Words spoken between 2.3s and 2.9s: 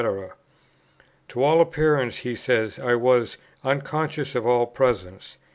says,